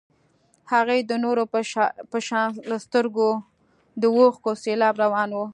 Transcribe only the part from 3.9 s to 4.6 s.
د اوښکو